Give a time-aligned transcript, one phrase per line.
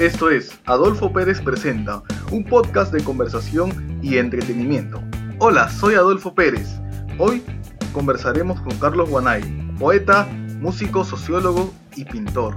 [0.00, 4.98] Esto es Adolfo Pérez Presenta, un podcast de conversación y entretenimiento.
[5.40, 6.80] Hola, soy Adolfo Pérez.
[7.18, 7.42] Hoy
[7.92, 9.42] conversaremos con Carlos Guanay,
[9.78, 10.26] poeta,
[10.58, 12.56] músico, sociólogo y pintor.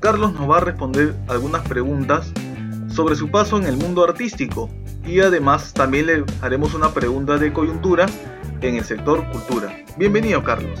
[0.00, 2.30] Carlos nos va a responder algunas preguntas
[2.86, 4.68] sobre su paso en el mundo artístico
[5.06, 8.04] y además también le haremos una pregunta de coyuntura
[8.60, 9.74] en el sector cultura.
[9.96, 10.78] Bienvenido Carlos.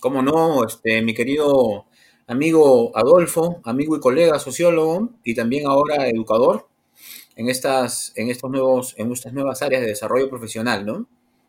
[0.00, 1.86] Cómo no, este, mi querido
[2.26, 6.68] amigo Adolfo, amigo y colega sociólogo y también ahora educador
[7.36, 11.06] en estas, en estos nuevos, en estas nuevas áreas de desarrollo profesional, ¿no?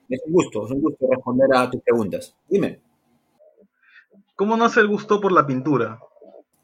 [0.09, 2.35] Es un gusto, es un gusto responder a tus preguntas.
[2.49, 2.79] Dime.
[4.35, 5.99] ¿Cómo nace el gusto por la pintura?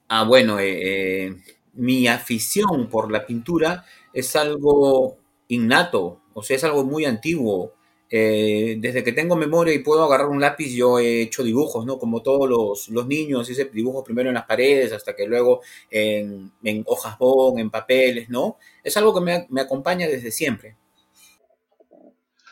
[0.10, 1.36] Ah, bueno, eh, eh,
[1.74, 5.18] mi afición por la pintura es algo
[5.48, 7.74] innato, o sea, es algo muy antiguo.
[8.10, 12.00] Eh, desde que tengo memoria y puedo agarrar un lápiz, yo he hecho dibujos, ¿no?
[12.00, 16.52] Como todos los, los niños, hice dibujos primero en las paredes, hasta que luego en,
[16.64, 18.58] en hojas bon, en papeles, ¿no?
[18.84, 20.78] Es algo que me, me acompaña desde siempre.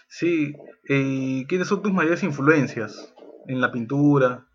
[0.08, 0.54] Sí,
[0.88, 3.14] ¿y quiénes son tus mayores influencias
[3.48, 4.48] en la pintura?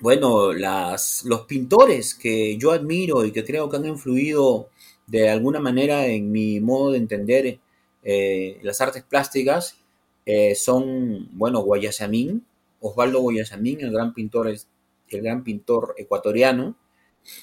[0.00, 4.68] Bueno, las, los pintores que yo admiro y que creo que han influido
[5.06, 7.58] de alguna manera en mi modo de entender
[8.08, 9.78] eh, las artes plásticas
[10.24, 12.46] eh, son, bueno, Guayasamín,
[12.80, 16.76] Osvaldo Guayasamín, el gran pintor, el gran pintor ecuatoriano.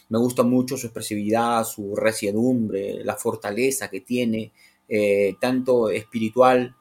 [0.08, 4.54] Me gusta mucho su expresividad, su resiedumbre, la fortaleza que tiene,
[4.88, 6.78] eh, tanto espiritual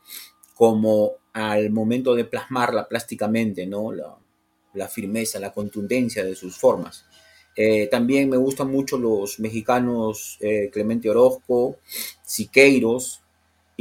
[0.55, 3.91] como al momento de plasmarla plásticamente, ¿no?
[3.92, 7.05] La, firmeza, la contundencia de sus formas.
[7.91, 10.39] También me gustan mucho los mexicanos
[10.72, 11.77] Clemente Orozco,
[12.22, 13.22] Siqueiros,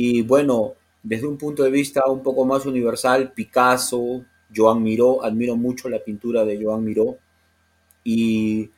[0.03, 5.55] y bueno, desde un punto de vista un poco más universal, Picasso, Joan Miró, admiro
[5.55, 7.19] mucho la pintura de Joan Miró
[8.03, 8.71] y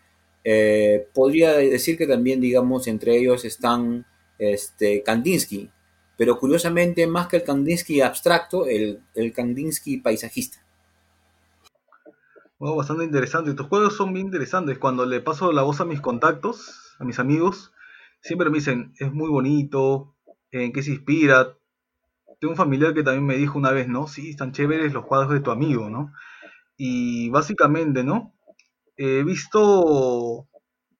[0.43, 4.05] eh, podría decir que también, digamos, entre ellos están
[4.37, 5.69] este, Kandinsky,
[6.17, 10.57] pero curiosamente más que el Kandinsky abstracto, el, el Kandinsky paisajista.
[12.59, 13.53] Bueno, bastante interesante.
[13.53, 14.77] Tus juegos son bien interesantes.
[14.77, 17.71] Cuando le paso la voz a mis contactos, a mis amigos,
[18.19, 20.12] siempre me dicen, es muy bonito,
[20.53, 21.57] en qué se inspira.
[22.39, 24.07] Tengo un familiar que también me dijo una vez, ¿no?
[24.07, 26.13] Sí, están chéveres los cuadros de tu amigo, ¿no?
[26.77, 28.33] Y básicamente, ¿no?
[28.97, 30.47] He visto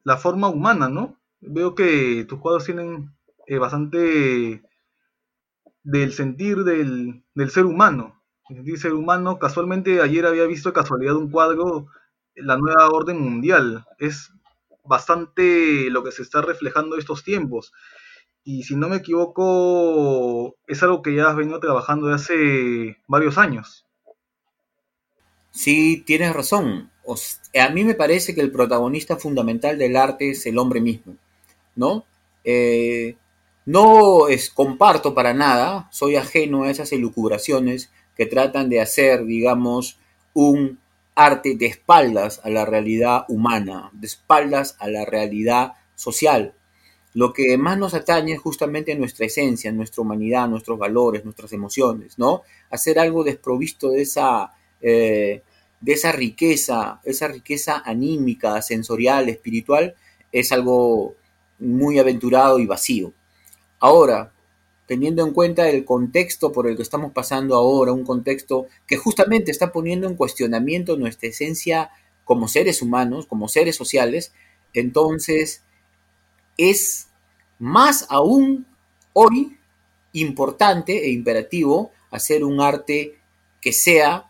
[0.03, 1.19] la forma humana, ¿no?
[1.41, 3.13] Veo que tus cuadros tienen
[3.47, 4.63] eh, bastante
[5.83, 8.21] del sentir del, del ser humano.
[8.49, 9.39] El sentir ser humano.
[9.39, 11.87] Casualmente ayer había visto de casualidad un cuadro,
[12.35, 13.85] La Nueva Orden Mundial.
[13.99, 14.31] Es
[14.83, 17.71] bastante lo que se está reflejando estos tiempos.
[18.43, 23.37] Y si no me equivoco, es algo que ya has venido trabajando de hace varios
[23.37, 23.85] años.
[25.51, 26.91] Sí, tienes razón.
[27.55, 31.15] a mí me parece que el protagonista fundamental del arte es el hombre mismo,
[31.75, 32.05] ¿no?
[32.43, 33.15] Eh,
[33.65, 39.97] no es, comparto para nada, soy ajeno a esas elucubraciones que tratan de hacer, digamos,
[40.33, 40.79] un
[41.15, 46.55] arte de espaldas a la realidad humana, de espaldas a la realidad social,
[47.13, 52.17] lo que más nos atañe es justamente nuestra esencia, nuestra humanidad, nuestros valores, nuestras emociones,
[52.17, 52.41] ¿no?
[52.71, 54.51] Hacer algo desprovisto de esa,
[54.81, 55.43] eh,
[55.79, 59.95] de esa riqueza, esa riqueza anímica, sensorial, espiritual,
[60.31, 61.15] es algo
[61.59, 63.13] muy aventurado y vacío.
[63.79, 64.33] Ahora,
[64.87, 69.51] teniendo en cuenta el contexto por el que estamos pasando ahora, un contexto que justamente
[69.51, 71.91] está poniendo en cuestionamiento nuestra esencia
[72.25, 74.33] como seres humanos, como seres sociales,
[74.73, 75.63] entonces
[76.57, 77.07] es
[77.59, 78.65] más aún
[79.13, 79.57] hoy
[80.13, 83.17] importante e imperativo hacer un arte
[83.61, 84.29] que sea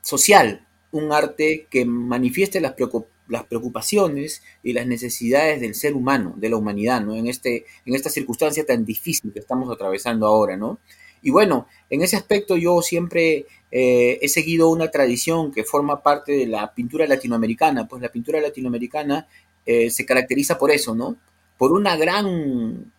[0.00, 2.74] social, un arte que manifieste las,
[3.48, 7.14] preocupaciones y las necesidades del ser humano, de la humanidad, ¿no?
[7.16, 10.78] En, este, en esta circunstancia tan difícil que estamos atravesando ahora, ¿no?
[11.22, 16.32] Y bueno, en ese aspecto yo siempre eh, he seguido una tradición que forma parte
[16.32, 19.28] de la pintura latinoamericana, pues la pintura latinoamericana
[19.64, 21.16] eh, se caracteriza por eso, ¿no?
[21.62, 22.92] Por una gran,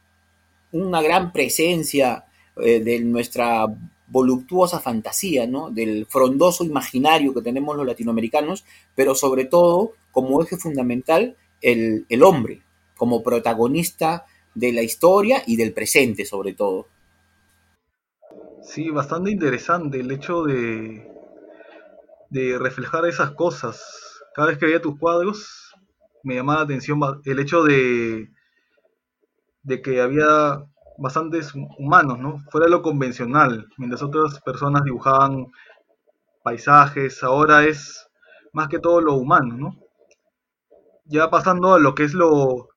[0.72, 3.66] una gran presencia eh, de nuestra
[4.08, 5.70] voluptuosa fantasía, ¿no?
[5.70, 8.64] del frondoso imaginario que tenemos los latinoamericanos,
[8.96, 12.62] pero sobre todo como eje fundamental el, el hombre,
[12.96, 16.88] como protagonista de la historia y del presente sobre todo.
[18.62, 21.06] Sí, bastante interesante el hecho de,
[22.30, 23.84] de reflejar esas cosas.
[24.34, 25.76] Cada vez que veía tus cuadros
[26.24, 28.30] me llamaba la atención el hecho de,
[29.64, 30.64] de que había
[30.98, 32.44] bastantes humanos, ¿no?
[32.52, 35.48] Fuera de lo convencional, mientras otras personas dibujaban
[36.44, 38.08] paisajes, ahora es
[38.52, 39.80] más que todo lo humano, ¿no?
[41.06, 42.70] Ya pasando a lo que es lo...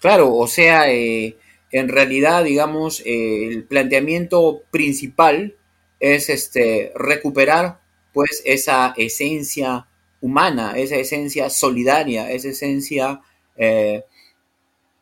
[0.00, 1.36] Claro, o sea, eh,
[1.70, 5.56] en realidad, digamos, eh, el planteamiento principal
[6.00, 7.80] es este, recuperar
[8.12, 9.88] pues esa esencia
[10.20, 13.20] humana, esa esencia solidaria, esa esencia
[13.56, 14.04] eh,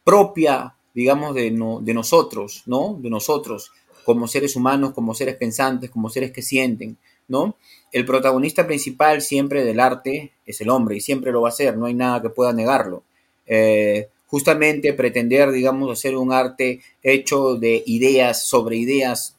[0.05, 2.99] propia, digamos, de, de nosotros, ¿no?
[3.01, 3.73] De nosotros,
[4.05, 7.57] como seres humanos, como seres pensantes, como seres que sienten, ¿no?
[7.91, 11.77] El protagonista principal siempre del arte es el hombre y siempre lo va a ser,
[11.77, 13.03] no hay nada que pueda negarlo.
[13.47, 19.37] Eh, justamente pretender, digamos, hacer un arte hecho de ideas sobre ideas,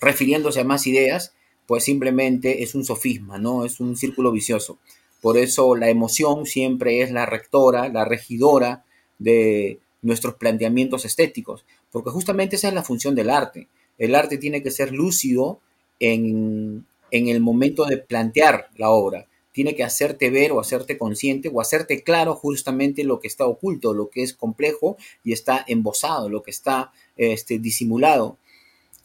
[0.00, 1.34] refiriéndose a más ideas,
[1.66, 3.64] pues simplemente es un sofisma, ¿no?
[3.64, 4.78] Es un círculo vicioso.
[5.20, 8.84] Por eso la emoción siempre es la rectora, la regidora
[9.22, 13.68] de nuestros planteamientos estéticos, porque justamente esa es la función del arte.
[13.98, 15.60] El arte tiene que ser lúcido
[16.00, 19.26] en, en el momento de plantear la obra.
[19.52, 23.92] Tiene que hacerte ver o hacerte consciente o hacerte claro justamente lo que está oculto,
[23.92, 28.38] lo que es complejo y está embosado, lo que está este, disimulado.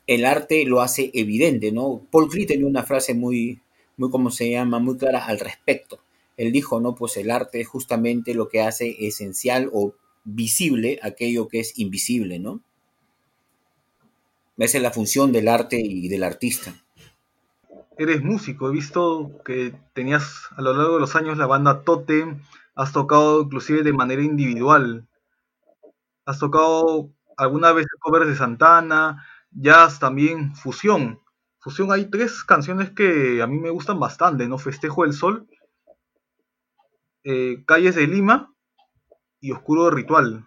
[0.08, 2.02] El arte lo hace evidente, ¿no?
[2.10, 3.60] Paul Klee tenía una frase muy,
[3.98, 6.00] muy, ¿cómo se llama?, muy clara al respecto.
[6.38, 9.96] Él dijo, no, pues el arte es justamente lo que hace esencial o
[10.28, 12.62] visible aquello que es invisible, ¿no?
[14.58, 16.74] Esa es la función del arte y del artista.
[17.98, 22.42] Eres músico, he visto que tenías a lo largo de los años la banda Totem,
[22.76, 25.08] has tocado inclusive de manera individual,
[26.26, 31.22] has tocado alguna vez covers de Santana, jazz también, fusión.
[31.60, 34.58] Fusión hay tres canciones que a mí me gustan bastante, ¿no?
[34.58, 35.48] Festejo del Sol,
[37.24, 38.54] eh, Calles de Lima
[39.42, 40.46] y Oscuro Ritual.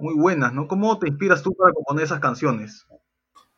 [0.00, 0.66] Muy buenas, ¿no?
[0.68, 2.86] ¿Cómo te inspiras tú para componer esas canciones?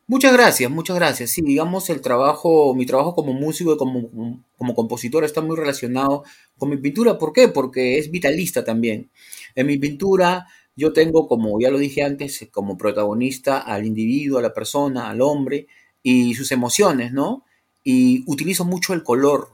[0.07, 1.31] Muchas gracias, muchas gracias.
[1.31, 6.25] Sí, digamos, el trabajo, mi trabajo como músico y como, como compositor está muy relacionado
[6.59, 7.17] con mi pintura.
[7.17, 7.49] ¿Por qué?
[7.49, 9.11] Porque es vitalista también.
[9.55, 10.47] En mi pintura
[10.77, 15.23] yo tengo, como ya lo dije antes, como protagonista al individuo, a la persona, al
[15.23, 15.69] hombre
[16.03, 17.45] y sus emociones, ¿no?
[17.83, 19.49] Y utilizo mucho el color,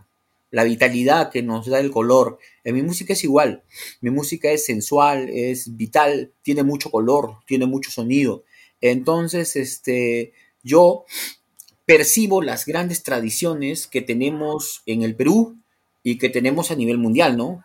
[0.51, 2.39] la vitalidad que nos da el color.
[2.65, 3.63] En mi música es igual.
[4.01, 8.45] Mi música es sensual, es vital, tiene mucho color, tiene mucho sonido.
[8.81, 10.33] Entonces, este,
[10.63, 11.05] yo
[11.87, 15.59] percibo las grandes tradiciones que tenemos en el Perú
[16.03, 17.65] y que tenemos a nivel mundial, ¿no?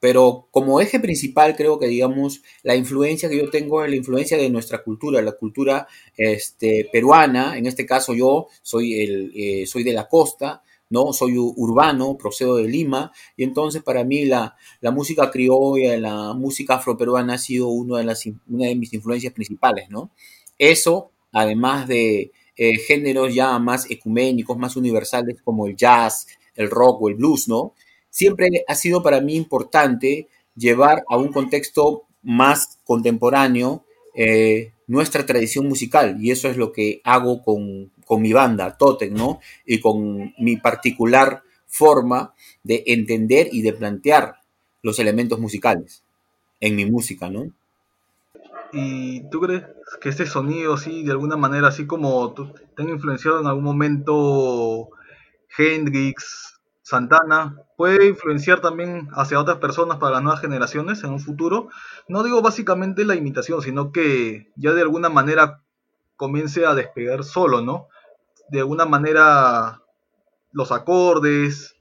[0.00, 4.38] Pero como eje principal creo que, digamos, la influencia que yo tengo es la influencia
[4.38, 5.86] de nuestra cultura, la cultura
[6.16, 7.58] este, peruana.
[7.58, 11.12] En este caso yo soy, el, eh, soy de la costa, ¿no?
[11.12, 16.74] Soy urbano, procedo de Lima, y entonces para mí la, la música criolla, la música
[16.74, 20.10] afroperuana ha sido una de, las, una de mis influencias principales, ¿no?
[20.58, 27.02] Eso, además de eh, géneros ya más ecuménicos, más universales como el jazz, el rock
[27.02, 27.74] o el blues, ¿no?
[28.10, 33.84] Siempre ha sido para mí importante llevar a un contexto más contemporáneo
[34.14, 39.14] eh, nuestra tradición musical y eso es lo que hago con, con mi banda, Totem,
[39.14, 39.38] ¿no?
[39.64, 42.34] Y con mi particular forma
[42.64, 44.40] de entender y de plantear
[44.82, 46.02] los elementos musicales
[46.58, 47.52] en mi música, ¿no?
[48.72, 49.62] ¿Y tú crees
[50.00, 54.88] que este sonido, así, de alguna manera, así como te han influenciado en algún momento
[55.56, 61.68] Hendrix, Santana, puede influenciar también hacia otras personas para las nuevas generaciones en un futuro?
[62.08, 65.62] No digo básicamente la imitación, sino que ya de alguna manera
[66.16, 67.86] comience a despegar solo, ¿no?
[68.50, 69.82] De alguna manera
[70.52, 71.76] los acordes,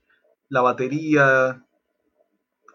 [0.50, 1.66] la batería,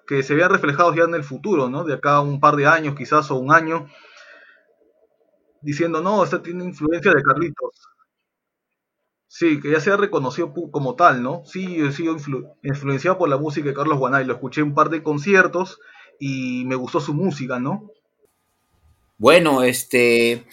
[0.06, 1.84] que se vean reflejados ya en el futuro, ¿no?
[1.84, 3.86] De acá a un par de años quizás o un año,
[5.62, 7.88] diciendo, no, esta tiene influencia de Carlitos.
[9.26, 11.42] Sí, que ya sea reconocido como tal, ¿no?
[11.44, 12.16] Sí, he sido
[12.62, 15.80] influenciado por la música de Carlos Guanay, lo escuché en un par de conciertos
[16.20, 17.90] y me gustó su música, ¿no?
[19.18, 20.46] Bueno, este,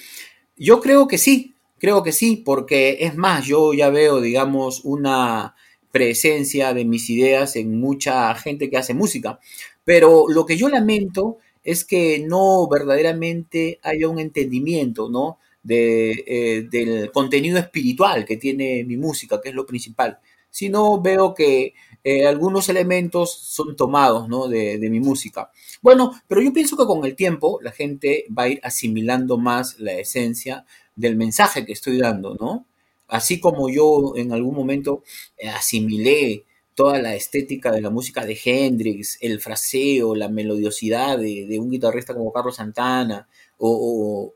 [0.56, 5.56] yo creo que sí, Creo que sí, porque es más, yo ya veo, digamos, una
[5.92, 9.40] presencia de mis ideas en mucha gente que hace música.
[9.84, 15.40] Pero lo que yo lamento es que no verdaderamente haya un entendimiento, ¿no?
[15.64, 20.20] De, eh, del contenido espiritual que tiene mi música, que es lo principal.
[20.52, 21.74] Sino veo que
[22.04, 24.48] eh, algunos elementos son tomados, ¿no?
[24.48, 25.50] De, de mi música.
[25.82, 29.80] Bueno, pero yo pienso que con el tiempo la gente va a ir asimilando más
[29.80, 30.64] la esencia
[30.96, 32.66] del mensaje que estoy dando, ¿no?
[33.08, 35.04] Así como yo en algún momento
[35.38, 36.46] eh, asimilé
[36.76, 42.14] toda la estética de la música de Hendrix, el fraseo, la melodiosidad de, un guitarrista
[42.14, 44.34] como Carlos Santana, o,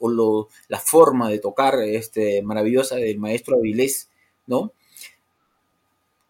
[0.68, 4.10] la forma de tocar este, maravillosa del maestro Avilés,
[4.46, 4.74] ¿no?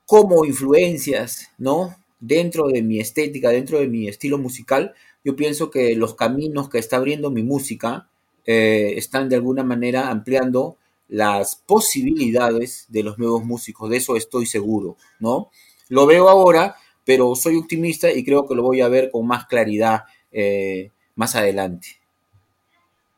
[0.05, 1.95] como influencias, ¿no?
[2.19, 6.79] Dentro de mi estética, dentro de mi estilo musical, yo pienso que los caminos que
[6.79, 8.09] está abriendo mi música
[8.45, 14.45] eh, están de alguna manera ampliando las posibilidades de los nuevos músicos, de eso estoy
[14.45, 15.49] seguro, ¿no?
[15.89, 16.75] Lo veo ahora,
[17.05, 21.35] pero soy optimista y creo que lo voy a ver con más claridad eh, más
[21.35, 21.87] adelante.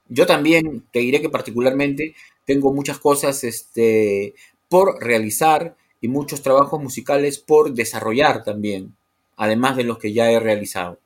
[0.10, 2.16] Yo también te diré que particularmente
[2.46, 4.34] tengo muchas cosas este,
[4.70, 8.96] por realizar y muchos trabajos musicales por desarrollar también,
[9.36, 11.00] además de los que ya he realizado.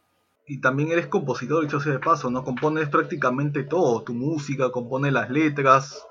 [0.51, 2.43] Y también eres compositor, dicho sea de paso, ¿no?
[2.43, 6.05] Compones prácticamente todo, tu música, compones las letras.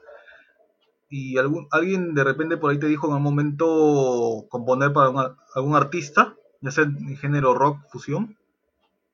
[1.11, 5.77] Y algún, alguien de repente por ahí te dijo en un momento componer para algún
[5.77, 8.39] artista, ya sea en género rock, fusión.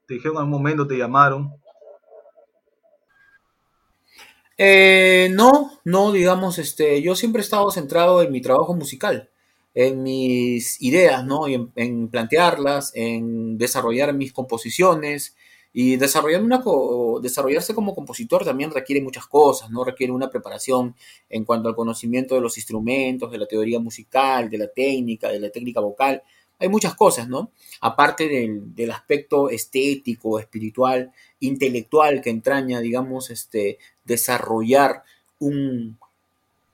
[0.06, 1.56] Te dijeron en algún momento, te llamaron.
[4.56, 9.28] Eh, no, no, digamos, este, yo siempre he estado centrado en mi trabajo musical,
[9.76, 11.46] en mis ideas, ¿no?
[11.46, 15.36] Y en, plantearlas, en desarrollar mis composiciones
[15.72, 16.64] y desarrollar una
[17.20, 19.84] desarrollarse como compositor también requiere muchas cosas, ¿no?
[19.84, 20.96] Requiere una preparación
[21.28, 25.38] en cuanto al conocimiento de los instrumentos, de la teoría musical, de la técnica, de
[25.40, 26.22] la técnica vocal
[26.58, 27.52] hay muchas cosas, ¿no?
[27.80, 35.02] Aparte del, aspecto estético, espiritual, intelectual que entraña, digamos, este, desarrollar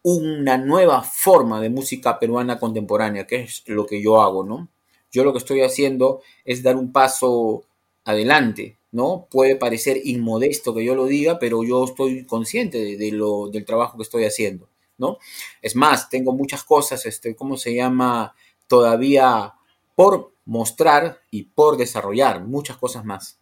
[0.02, 4.68] una nueva forma de música peruana contemporánea, que es lo que yo hago, ¿no?
[5.11, 7.64] Yo lo que estoy haciendo es dar un paso
[8.04, 9.28] adelante, ¿no?
[9.30, 13.97] Puede parecer inmodesto que yo lo diga, pero yo estoy consciente de, lo, del trabajo
[13.97, 14.68] que estoy haciendo,
[14.99, 15.18] ¿no?
[15.61, 18.35] Es más, tengo muchas cosas, este, ¿cómo se llama?
[18.66, 19.54] Todavía
[19.94, 23.38] por mostrar y por desarrollar muchas cosas más.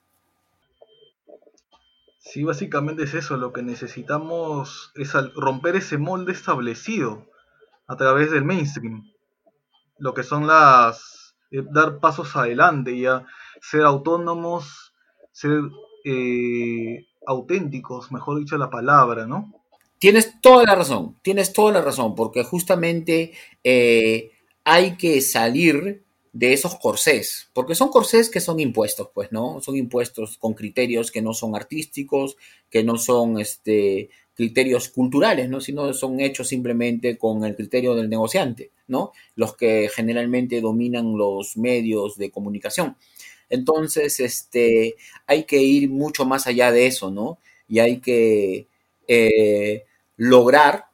[2.32, 7.26] Sí, básicamente es eso, lo que necesitamos es romper ese molde establecido
[7.88, 9.02] a través del mainstream,
[9.98, 11.34] lo que son las...
[11.50, 13.26] Eh, dar pasos adelante, ya
[13.60, 14.94] ser autónomos,
[15.32, 15.60] ser
[16.04, 19.52] eh, auténticos, mejor dicho la palabra, ¿no?
[19.98, 23.32] Tienes toda la razón, tienes toda la razón, porque justamente
[23.64, 24.30] eh,
[24.62, 29.60] hay que salir de esos corsés, porque son corsés que son impuestos, pues, ¿no?
[29.60, 32.36] Son impuestos con criterios que no son artísticos,
[32.70, 35.60] que no son este, criterios culturales, ¿no?
[35.60, 39.12] Sino son hechos simplemente con el criterio del negociante, ¿no?
[39.34, 42.96] Los que generalmente dominan los medios de comunicación.
[43.48, 44.94] Entonces, este,
[45.26, 47.38] hay que ir mucho más allá de eso, ¿no?
[47.68, 48.68] Y hay que
[49.08, 49.84] eh,
[50.16, 50.89] lograr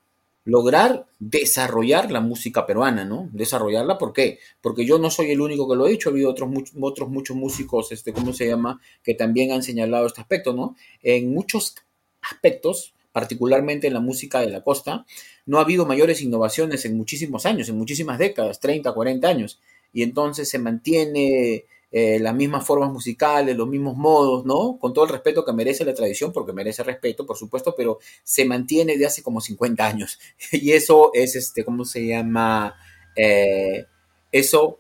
[0.46, 3.28] lograr desarrollar la música peruana, ¿no?
[3.32, 4.38] Desarrollarla, ¿por qué?
[4.60, 6.48] Porque yo no soy el único que lo he dicho, ha habido otros,
[6.80, 10.76] otros muchos músicos, este, ¿cómo se llama?, que también han señalado este aspecto, ¿no?
[11.02, 11.74] En muchos
[12.22, 15.04] aspectos, particularmente en la música de la costa,
[15.46, 19.60] no ha habido mayores innovaciones en muchísimos años, en muchísimas décadas, 30, 40 años,
[19.92, 24.76] y entonces se mantiene eh, las mismas formas musicales, los mismos modos, ¿no?
[24.78, 28.45] Con todo el respeto que merece la tradición, porque merece respeto, por supuesto, pero se
[28.45, 30.19] mantiene de hace como 50 años.
[30.52, 32.75] Y eso es, este, ¿cómo se llama?
[33.14, 33.87] Eh,
[34.33, 34.78] eso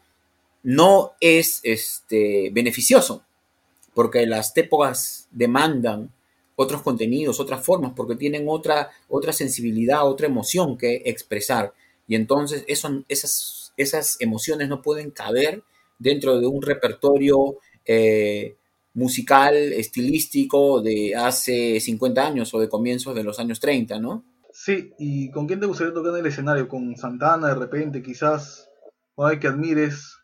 [0.62, 3.24] no es este, beneficioso,
[3.94, 6.12] porque las épocas demandan
[6.56, 11.72] otros contenidos, otras formas, porque tienen otra, otra sensibilidad, otra emoción que expresar.
[12.08, 15.62] Y entonces eso, esas, esas emociones no pueden caber
[15.98, 18.56] dentro de un repertorio eh,
[18.94, 24.24] musical, estilístico de hace 50 años o de comienzos de los años 30, ¿no?
[24.52, 26.66] Sí, ¿y con quién te gustaría tocar en el escenario?
[26.66, 28.70] ¿Con Santana de repente, quizás?
[29.14, 30.16] ¿O hay que admires?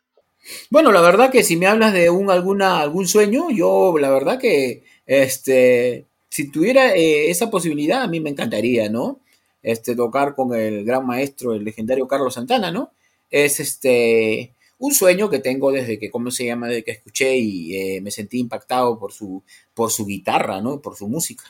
[0.71, 4.39] Bueno, la verdad que si me hablas de un alguna algún sueño, yo la verdad
[4.39, 9.21] que este si tuviera eh, esa posibilidad a mí me encantaría, ¿no?
[9.63, 12.93] Este tocar con el gran maestro, el legendario Carlos Santana, ¿no?
[13.31, 16.67] Es este un sueño que tengo desde que, ¿cómo se llama?
[16.67, 19.41] Desde que escuché y eh, me sentí impactado por su,
[19.75, 20.81] por su guitarra, ¿no?
[20.81, 21.45] Por su música.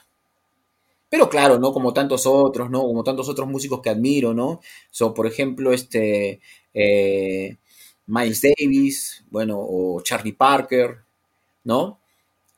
[1.09, 1.73] Pero claro, ¿no?
[1.73, 2.83] Como tantos otros, ¿no?
[2.83, 4.61] Como tantos otros músicos que admiro, ¿no?
[4.91, 6.41] Son, por ejemplo, este...
[6.75, 7.57] Eh,
[8.07, 10.99] Miles Davis, bueno, o Charlie Parker,
[11.65, 12.01] ¿no?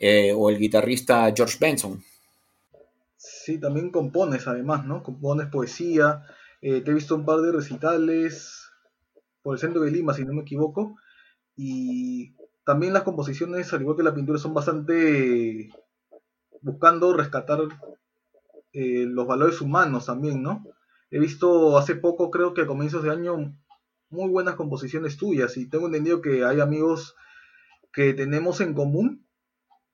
[0.00, 2.02] Eh, o el guitarrista George Benson.
[3.16, 5.04] Sí, también compones además, ¿no?
[5.04, 6.26] Compones poesía.
[6.60, 8.63] te he visto un par de recitales
[9.44, 10.96] por el centro de Lima, si no me equivoco.
[11.54, 12.34] Y
[12.64, 15.70] también las composiciones, al igual que la pintura, son bastante
[16.62, 17.60] buscando rescatar
[18.72, 20.64] eh, los valores humanos también, ¿no?
[21.10, 23.54] He visto hace poco, creo que a comienzos de año,
[24.08, 27.14] muy buenas composiciones tuyas y tengo entendido que hay amigos
[27.92, 29.26] que tenemos en común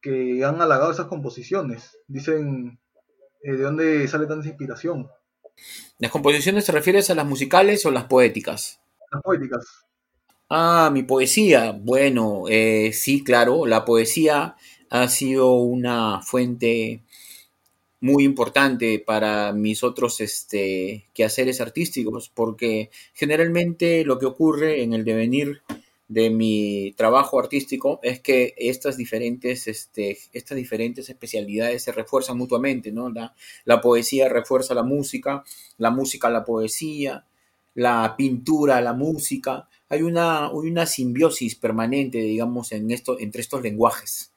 [0.00, 1.98] que han halagado esas composiciones.
[2.06, 2.80] Dicen,
[3.42, 5.08] eh, ¿de dónde sale tanta inspiración?
[5.98, 8.79] ¿Las composiciones te refieres a las musicales o las poéticas?
[9.10, 9.66] Las poéticas.
[10.48, 11.72] Ah, mi poesía.
[11.72, 14.56] Bueno, eh, sí, claro, la poesía
[14.90, 17.04] ha sido una fuente
[18.00, 25.04] muy importante para mis otros este, quehaceres artísticos, porque generalmente lo que ocurre en el
[25.04, 25.62] devenir
[26.08, 32.90] de mi trabajo artístico es que estas diferentes, este, estas diferentes especialidades se refuerzan mutuamente,
[32.90, 33.10] ¿no?
[33.10, 35.44] La, la poesía refuerza la música,
[35.78, 37.26] la música la poesía,
[37.74, 39.68] la pintura la música.
[39.88, 44.32] Hay una, una simbiosis permanente, digamos, en esto, entre estos lenguajes,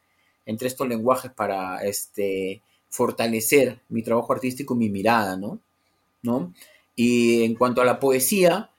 [0.46, 5.60] entre estos lenguajes para este, fortalecer mi trabajo artístico, mi mirada, ¿no?
[6.24, 6.54] ¿no?
[6.96, 8.72] Y en cuanto a la poesía,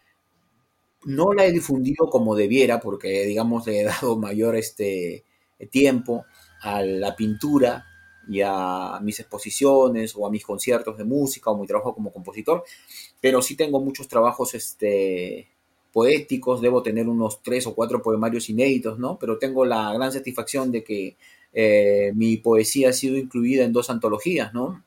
[1.04, 5.25] no la he difundido como debiera, porque digamos le he dado mayor este,
[5.70, 6.25] tiempo
[6.62, 7.87] a la pintura
[8.28, 12.64] y a mis exposiciones o a mis conciertos de música o mi trabajo como compositor,
[13.20, 15.48] pero sí tengo muchos trabajos este,
[15.92, 19.18] poéticos, debo tener unos tres o cuatro poemarios inéditos, ¿no?
[19.18, 21.16] Pero tengo la gran satisfacción de que
[21.52, 24.82] eh, mi poesía ha sido incluida en dos antologías, ¿no?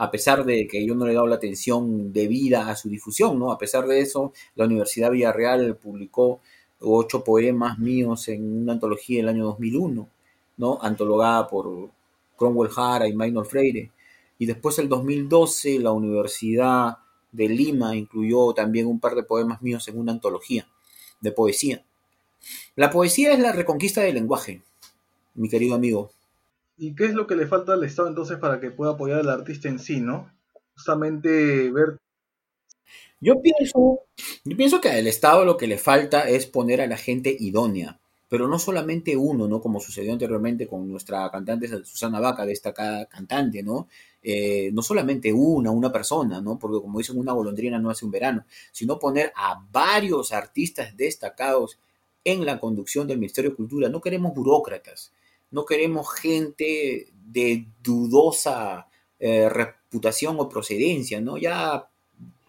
[0.00, 3.38] a pesar de que yo no le he dado la atención debida a su difusión,
[3.38, 3.52] ¿no?
[3.52, 6.40] A pesar de eso, la Universidad Villarreal publicó
[6.80, 10.08] ocho poemas míos en una antología el año 2001,
[10.56, 10.78] ¿no?
[10.80, 11.90] Antologada por
[12.40, 13.92] Cromwell Jara y Maynor Freire.
[14.38, 16.96] Y después, el 2012, la Universidad
[17.30, 20.66] de Lima incluyó también un par de poemas míos en una antología
[21.20, 21.84] de poesía.
[22.76, 24.62] La poesía es la reconquista del lenguaje,
[25.34, 26.10] mi querido amigo.
[26.78, 29.28] ¿Y qué es lo que le falta al Estado entonces para que pueda apoyar al
[29.28, 30.32] artista en sí, no?
[30.72, 31.98] Justamente ver...
[33.20, 34.00] Yo pienso,
[34.44, 37.99] yo pienso que al Estado lo que le falta es poner a la gente idónea,
[38.30, 39.60] pero no solamente uno, ¿no?
[39.60, 43.88] Como sucedió anteriormente con nuestra cantante Susana Vaca, destacada cantante, ¿no?
[44.22, 46.56] Eh, no solamente una, una persona, ¿no?
[46.56, 51.80] Porque como dicen, una golondrina no hace un verano, sino poner a varios artistas destacados
[52.22, 53.88] en la conducción del Ministerio de Cultura.
[53.88, 55.10] No queremos burócratas,
[55.50, 58.86] no queremos gente de dudosa
[59.18, 61.36] eh, reputación o procedencia, ¿no?
[61.36, 61.88] Ya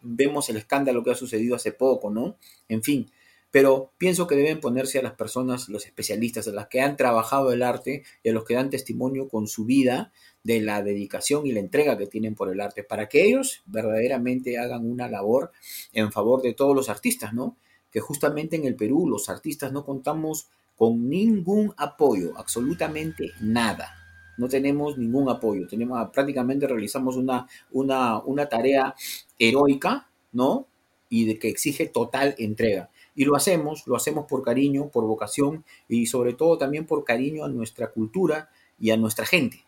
[0.03, 2.35] vemos el escándalo que ha sucedido hace poco, ¿no?
[2.69, 3.09] En fin,
[3.51, 7.51] pero pienso que deben ponerse a las personas, los especialistas, a las que han trabajado
[7.51, 10.11] el arte y a los que dan testimonio con su vida
[10.43, 14.57] de la dedicación y la entrega que tienen por el arte, para que ellos verdaderamente
[14.57, 15.51] hagan una labor
[15.93, 17.57] en favor de todos los artistas, ¿no?
[17.91, 23.97] Que justamente en el Perú los artistas no contamos con ningún apoyo, absolutamente nada.
[24.37, 25.67] No tenemos ningún apoyo.
[25.67, 28.95] Tenemos, prácticamente realizamos una, una, una tarea
[29.37, 30.67] heroica, ¿no?
[31.09, 32.89] Y de que exige total entrega.
[33.21, 37.45] Y lo hacemos, lo hacemos por cariño, por vocación y sobre todo también por cariño
[37.45, 39.63] a nuestra cultura y a nuestra gente.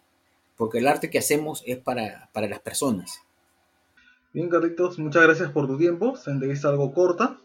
[0.58, 3.22] Porque el arte que hacemos es para, para las personas.
[4.34, 6.16] Bien, Carlitos, muchas gracias por tu tiempo.
[6.16, 7.38] Se entrevista algo corta.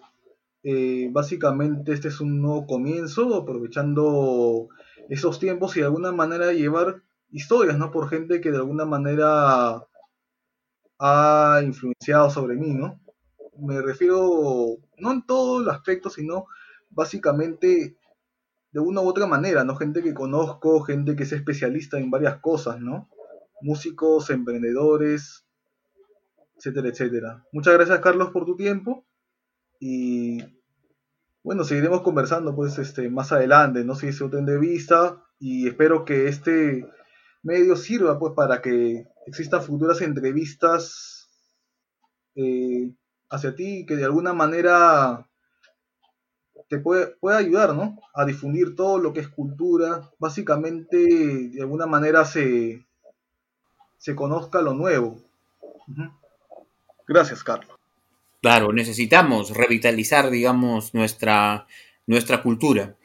[0.63, 4.69] Eh, básicamente este es un nuevo comienzo, aprovechando
[5.11, 7.91] esos tiempos y de alguna manera llevar historias, ¿no?
[7.91, 9.87] Por gente que de alguna manera
[10.99, 12.99] ha influenciado sobre mí, ¿no?
[13.59, 16.47] Me refiero no en todo el aspecto, sino
[16.91, 17.97] básicamente
[18.73, 19.77] de una u otra manera, ¿no?
[19.77, 23.09] Gente que conozco, gente que es especialista en varias cosas, ¿no?
[23.61, 25.45] Músicos, emprendedores,
[26.57, 27.45] etcétera, etcétera.
[27.53, 29.05] Muchas gracias, Carlos, por tu tiempo.
[29.81, 30.43] Y
[31.43, 36.87] bueno, seguiremos conversando pues este más adelante, no si otra entrevista y espero que este
[37.43, 41.31] medio sirva pues para que existan futuras entrevistas
[42.35, 42.93] eh,
[43.31, 45.27] hacia ti que de alguna manera
[46.69, 47.99] te puede, ayudar, ¿no?
[48.15, 52.85] A difundir todo lo que es cultura, básicamente de alguna manera se,
[53.97, 55.19] se conozca lo nuevo.
[57.07, 57.79] Gracias, Carlos.
[58.43, 61.67] Claro, necesitamos revitalizar, digamos, nuestra,
[62.07, 62.97] nuestra cultura.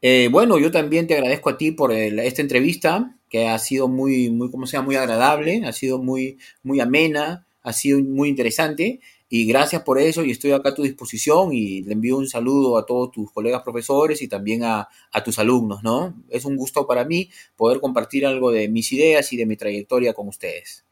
[0.00, 4.30] Eh, bueno, yo también te agradezco a ti por esta entrevista, que ha sido muy,
[4.30, 9.00] muy, como sea, muy agradable, ha sido muy, muy amena, ha sido muy interesante.
[9.30, 12.78] Y gracias por eso y estoy acá a tu disposición y le envío un saludo
[12.78, 16.14] a todos tus colegas profesores y también a, a, tus alumnos, ¿no?
[16.30, 20.14] Es un gusto para mí poder compartir algo de mis ideas y de mi trayectoria
[20.14, 20.84] con ustedes.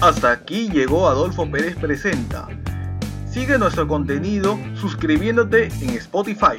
[0.00, 2.48] Hasta aquí llegó Adolfo Pérez Presenta.
[3.30, 6.56] Sigue nuestro contenido suscribiéndote en Spotify.